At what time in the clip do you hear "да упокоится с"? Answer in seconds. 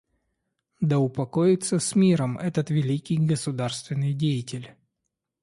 0.79-1.93